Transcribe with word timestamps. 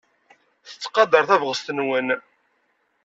Tettqadar 0.67 1.23
tabɣest-nwen. 1.29 2.07